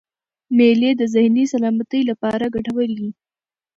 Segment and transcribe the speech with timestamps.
[0.57, 3.09] مېلې د ذهني سلامتۍ له پاره ګټوري يي.